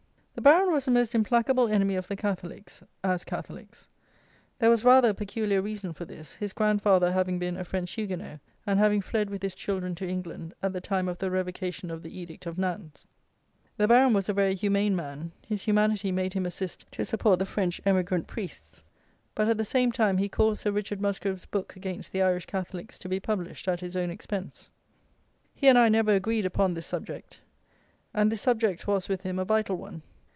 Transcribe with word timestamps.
The 0.33 0.49
Baron 0.49 0.71
was 0.71 0.87
a 0.87 0.91
most 0.91 1.13
implacable 1.13 1.67
enemy 1.67 1.95
of 1.95 2.07
the 2.07 2.15
Catholics, 2.15 2.81
as 3.03 3.23
Catholics. 3.25 3.87
There 4.57 4.71
was 4.71 4.83
rather 4.85 5.09
a 5.09 5.13
peculiar 5.13 5.61
reason 5.61 5.93
for 5.93 6.03
this, 6.05 6.33
his 6.33 6.51
grand 6.53 6.81
father 6.81 7.11
having 7.11 7.37
been 7.37 7.57
a 7.57 7.63
French 7.65 7.91
Hugonot 7.91 8.39
and 8.65 8.79
having 8.79 9.01
fled 9.01 9.29
with 9.29 9.43
his 9.43 9.53
children 9.53 9.93
to 9.95 10.07
England, 10.07 10.55
at 10.63 10.73
the 10.73 10.81
time 10.81 11.07
of 11.07 11.19
the 11.19 11.29
revocation 11.29 11.91
of 11.91 12.01
the 12.01 12.17
Edict 12.17 12.47
of 12.47 12.55
Nantz. 12.57 13.05
The 13.77 13.87
Baron 13.87 14.13
was 14.13 14.29
a 14.29 14.33
very 14.33 14.55
humane 14.55 14.95
man; 14.95 15.31
his 15.45 15.61
humanity 15.63 16.11
made 16.11 16.33
him 16.33 16.47
assist 16.47 16.91
to 16.93 17.05
support 17.05 17.37
the 17.37 17.45
French 17.45 17.79
emigrant 17.85 18.25
priests; 18.25 18.81
but, 19.35 19.47
at 19.47 19.59
the 19.59 19.65
same 19.65 19.91
time, 19.91 20.17
he 20.17 20.29
caused 20.29 20.61
Sir 20.61 20.71
Richard 20.71 21.01
Musgrave's 21.01 21.45
book 21.45 21.75
against 21.75 22.11
the 22.11 22.23
Irish 22.23 22.47
Catholics 22.47 22.97
to 22.99 23.09
be 23.09 23.19
published 23.19 23.67
at 23.67 23.81
his 23.81 23.95
own 23.95 24.09
expense. 24.09 24.69
He 25.53 25.67
and 25.67 25.77
I 25.77 25.87
never 25.89 26.15
agreed 26.15 26.47
upon 26.47 26.73
this 26.73 26.87
subject; 26.87 27.41
and 28.11 28.31
this 28.31 28.41
subject 28.41 28.87
was, 28.87 29.07
with 29.07 29.21
him, 29.21 29.37
a 29.37 29.45
vital 29.45 29.75
one. 29.77 30.01